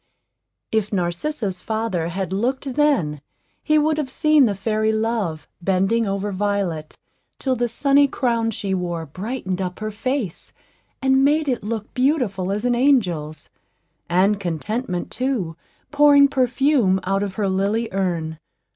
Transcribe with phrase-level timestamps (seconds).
[0.71, 3.21] If Narcissa's father had looked then,
[3.61, 6.97] he would have seen the fairy Love bending over Violet
[7.37, 10.55] till the sunny crown she wore brightened up her face,
[11.03, 13.51] and made it look beautiful as an angel's,
[14.09, 15.55] and Contentment, too,
[15.91, 18.39] pouring perfume out of her lily urn.